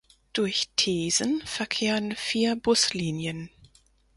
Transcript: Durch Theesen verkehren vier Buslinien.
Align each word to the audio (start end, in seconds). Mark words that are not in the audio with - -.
Durch 0.33 0.67
Theesen 0.77 1.43
verkehren 1.45 2.15
vier 2.15 2.55
Buslinien. 2.55 3.51